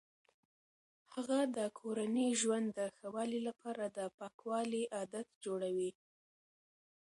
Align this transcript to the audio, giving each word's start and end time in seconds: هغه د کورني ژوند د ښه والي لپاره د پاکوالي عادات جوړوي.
هغه 1.13 1.39
د 1.55 1.57
کورني 1.79 2.27
ژوند 2.41 2.67
د 2.77 2.79
ښه 2.95 3.07
والي 3.15 3.39
لپاره 3.47 3.83
د 3.97 3.99
پاکوالي 4.17 4.83
عادات 4.97 5.27
جوړوي. 5.45 5.91